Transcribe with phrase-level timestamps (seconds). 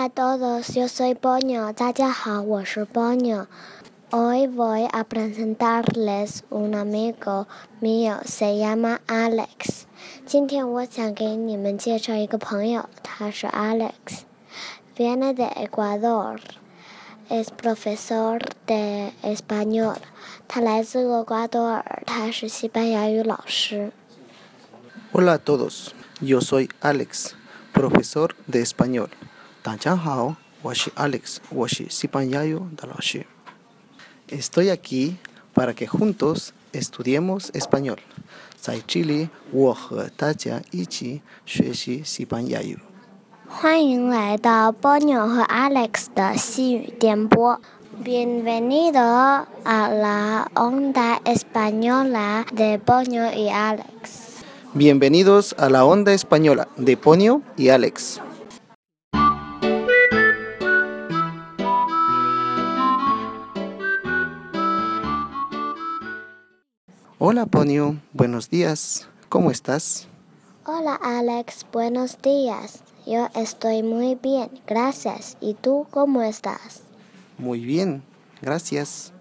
[0.00, 1.70] Hola a todos, yo soy Boño.
[1.74, 7.46] 大家好，我是 Boño。Hoy voy a presentarles un amigo
[7.82, 9.84] mío, se llama Alex.
[10.24, 16.38] 今天我想给你们介绍一个朋友，他是 Alex。Viene de Ecuador.
[17.28, 19.98] Es profesor de español.
[20.48, 23.92] 他来自厄瓜多尔，他是西班牙语老师。
[25.12, 25.88] Hola a todos,
[26.22, 27.32] yo soy Alex,
[27.74, 29.08] profesor de español.
[29.62, 33.26] 大家好，我是 Alex，我是西班牙语的老师。
[34.28, 35.16] Estoy aquí
[35.54, 37.98] para que juntos estudiemos español.
[38.56, 42.78] 在这里，我和大家一起学习西班牙语。
[43.48, 47.60] 欢迎来到 Bonio 和 Alex 的西语电波。
[48.02, 49.00] Bienvenido
[49.64, 54.42] a la onda española de Bonio y Alex。
[54.74, 58.20] Bienvenidos a la onda española de Ponio y Alex.
[67.23, 69.07] Hola Ponio, buenos días.
[69.29, 70.07] ¿Cómo estás?
[70.65, 72.81] Hola Alex, buenos días.
[73.05, 75.37] Yo estoy muy bien, gracias.
[75.39, 76.81] ¿Y tú cómo estás?
[77.37, 78.01] Muy bien,
[78.41, 79.13] gracias.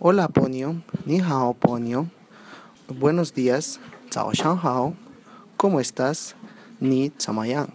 [0.00, 2.10] Hola Ponio, ni hao Ponio.
[2.88, 3.78] Buenos días,
[4.12, 4.94] Zhao Shang Hao.
[5.56, 6.34] ¿Cómo estás?
[6.80, 7.72] Ni Chamayang.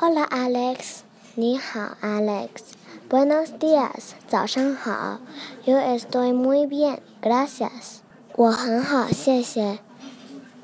[0.00, 1.04] Hola Alex,
[1.36, 2.74] ni hao Alex.
[3.08, 5.20] Buenos días, Zhao Shang Hao.
[5.64, 8.01] Yo estoy muy bien, gracias.
[8.36, 9.78] 我很好，谢谢。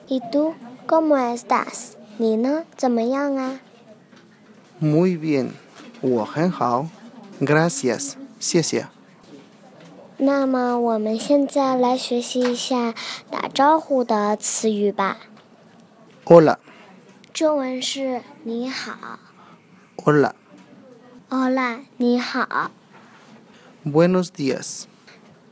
[0.08, 0.54] ¿Y tú
[0.86, 1.92] cómo estás?
[2.16, 2.64] 你呢？
[2.76, 3.60] 怎么样啊
[4.80, 5.50] ？Muy bien,
[6.00, 6.86] 我很好.
[7.40, 8.86] Gracias, 谢谢.
[10.16, 12.94] 那么我们现在来学习一下
[13.30, 15.18] 打招呼的词语吧。
[16.24, 16.56] Hola,
[17.32, 19.18] 中文是你好
[19.96, 22.70] hola.，Hola，你好。
[23.84, 24.84] Buenos días.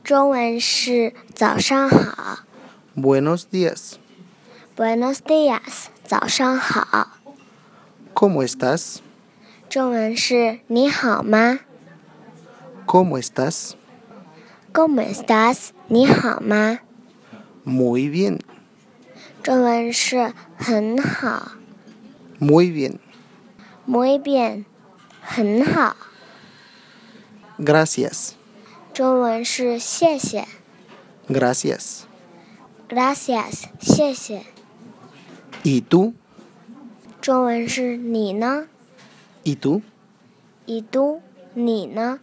[0.06, 2.40] 中文是早上好
[2.96, 3.94] Buenos días.
[4.76, 7.08] ，Buenos dias，早上好。
[8.14, 8.98] ¿Cómo estás?
[9.70, 11.60] 中文是你好吗
[12.86, 13.72] ¿Cómo estás?
[14.72, 15.70] ？¿Cómo estás？
[15.88, 16.80] 你好吗？
[17.64, 18.38] Muy bien.
[19.42, 21.52] 中文是很好
[22.38, 22.98] Muy bien.
[23.86, 24.64] ，muy bien，
[25.22, 25.96] 很好。
[27.58, 28.34] Gracias.
[28.96, 30.46] 中文是谢谢
[31.28, 32.02] Gracias.
[32.88, 34.42] ，Gracias，谢谢。
[35.62, 36.12] ¿Y tú?
[37.20, 38.66] 中文是你呢？
[39.44, 39.82] ¿Y tú?
[40.66, 41.20] 以都，
[41.54, 42.18] 你呢？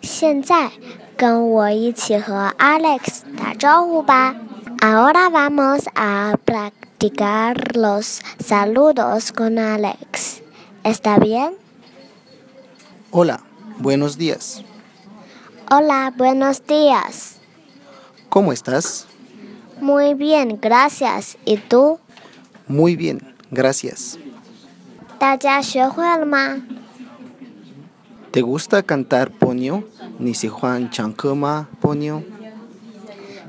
[0.00, 0.70] 现在
[1.16, 4.36] 跟我一起和 Alex 打招呼吧。
[4.80, 10.40] Ahora vamos a practicar los saludos con Alex.
[10.84, 11.54] ¿Está bien?
[13.10, 13.40] Hola.
[13.78, 14.62] Buenos días.
[15.70, 17.36] Hola, buenos días.
[18.28, 19.06] ¿Cómo estás?
[19.80, 21.36] Muy bien, gracias.
[21.44, 21.98] ¿Y tú?
[22.68, 23.34] Muy bien.
[23.50, 24.18] Gracias.
[25.18, 26.62] 大家学会了吗？
[28.30, 29.84] ¿Te gusta cantar, Ponio?
[30.18, 32.22] ¿Ni si Juan Chancoma, Ponio?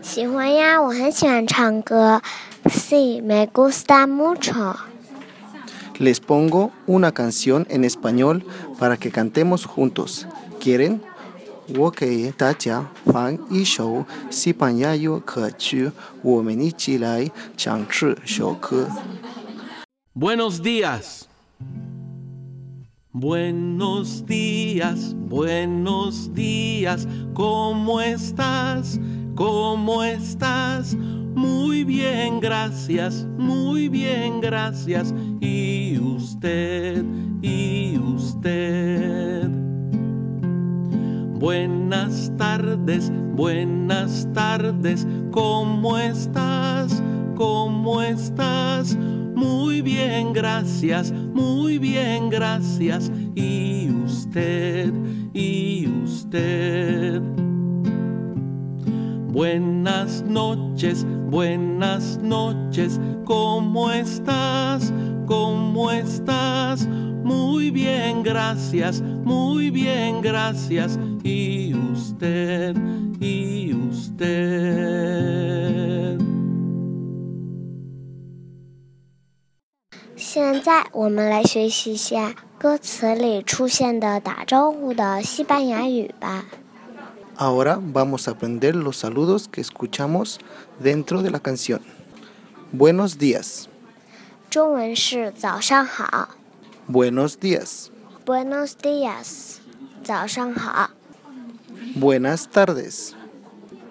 [0.02, 2.22] 喜欢呀，我很喜欢唱歌。
[2.66, 4.76] Sí, me gusta mucho.
[5.99, 8.45] Les pongo una canción en español
[8.79, 10.27] para que cantemos juntos.
[10.61, 11.03] ¿Quieren?
[12.37, 15.93] Tacha Fan y Shou Si Kachu
[20.15, 21.29] Buenos días.
[23.13, 29.01] Buenos días, buenos días, ¿cómo estás?
[29.35, 30.95] ¿Cómo estás?
[30.95, 35.13] Muy bien, gracias, muy bien, gracias.
[35.41, 35.78] Y
[36.19, 37.05] usted?
[37.43, 39.49] ¿Y usted?
[41.39, 45.07] Buenas tardes, buenas tardes.
[45.31, 47.01] ¿Cómo estás?
[47.37, 48.97] ¿Cómo estás?
[48.97, 53.13] Muy bien, gracias, muy bien, gracias.
[53.37, 54.93] ¿Y usted?
[55.33, 57.23] ¿Y usted?
[59.29, 62.99] Buenas noches, buenas noches.
[63.25, 64.93] ¿Cómo estás?
[65.28, 66.88] ¿Cómo estás?
[67.24, 71.00] Muy bien, gracias, muy bien, gracias.
[71.24, 72.76] ¿Y usted?
[73.20, 75.04] ¿Y usted?
[80.16, 86.46] 现在我们来学习一下歌词里出现的打招呼的西班牙语吧。
[87.38, 90.40] Ahora vamos a aprender los saludos que escuchamos
[90.80, 91.82] dentro de la canción.
[92.72, 93.70] Buenos días.
[94.51, 96.31] 中文是早上好。
[96.91, 97.89] Buenos días.
[98.25, 99.59] Buenos días，
[100.03, 100.91] 早上好。
[101.99, 103.13] Buenas tardes.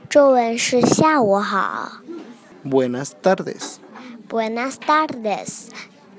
[0.10, 2.02] 中文是下午好。
[2.66, 3.76] Buenas tardes.
[4.28, 5.68] Buenas tardes，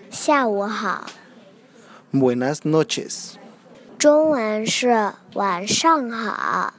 [0.08, 1.06] 下午好。
[2.12, 3.32] Buenas noches.
[3.98, 6.74] 中文是晚上好。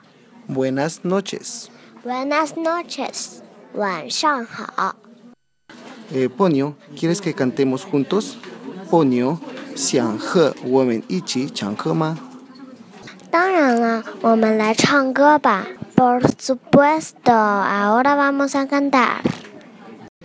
[0.50, 1.65] Buenas noches.
[2.05, 3.39] Buenas noches，
[3.73, 4.95] 晚上好。
[6.12, 8.37] Eh, Ponyo, ¿quieres que cantemos juntos?
[8.90, 9.38] Ponyo,
[9.75, 12.19] 想和我们一起唱歌吗？
[13.31, 15.66] 当然了，我们来唱歌吧。
[15.96, 19.22] Por supuesto, ahora vamos a cantar.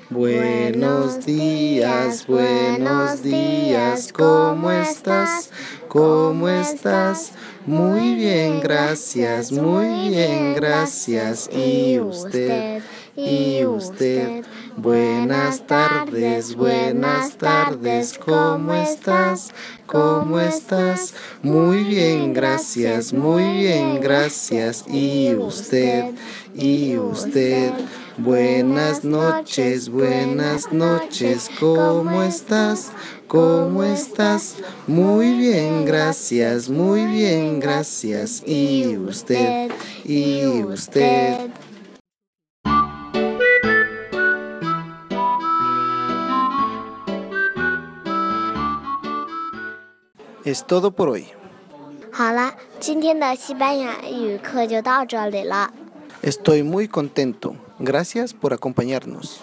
[0.09, 5.51] Buenos días, buenos días, ¿cómo estás?
[5.87, 7.31] ¿Cómo estás?
[7.66, 11.48] Muy bien, gracias, muy bien, gracias.
[11.50, 12.82] ¿Y usted?
[13.16, 14.44] ¿Y usted?
[14.76, 19.50] Buenas tardes, buenas tardes, ¿cómo estás?
[19.86, 21.14] ¿Cómo estás?
[21.42, 24.84] Muy bien, gracias, muy bien, gracias.
[24.86, 26.12] ¿Y usted?
[26.54, 27.72] ¿Y usted?
[28.17, 32.91] Buenas noches, buenas noches, ¿cómo estás?
[33.27, 34.57] ¿Cómo estás?
[34.87, 38.43] Muy bien, gracias, muy bien, gracias.
[38.45, 39.71] ¿Y usted?
[40.03, 41.49] ¿Y usted?
[50.43, 51.27] Es todo por hoy.
[52.11, 55.71] 好了，今天的西班牙语课就到这里了。
[56.21, 57.55] Estoy muy contento.
[57.83, 59.39] Gracias por acompañarnos.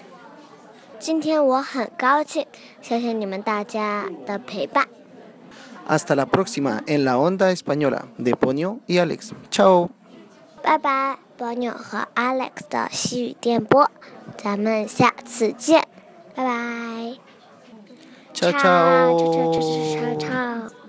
[0.99, 2.47] 今天我很高兴，
[2.81, 4.89] 谢谢你们大家的陪伴。
[5.89, 9.33] Hasta la próxima en la onda española de Ponyo y Alex.
[9.51, 9.91] Chao.
[10.63, 13.89] 拜拜，波妞和 Alex 的西语电波，
[14.37, 15.85] 咱们下次见，
[16.35, 17.19] 拜拜。
[18.35, 20.19] Chao, 超超超 chao.
[20.19, 20.80] 超超超。